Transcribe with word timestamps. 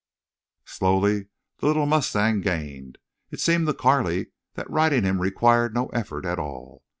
Slowly 0.65 1.27
the 1.59 1.67
little 1.67 1.85
mustang 1.85 2.41
gained. 2.41 2.97
It 3.29 3.39
seemed 3.39 3.67
to 3.67 3.73
Carley 3.75 4.31
that 4.55 4.67
riding 4.67 5.03
him 5.03 5.21
required 5.21 5.75
no 5.75 5.89
effort 5.89 6.25
at 6.25 6.39
all. 6.39 6.81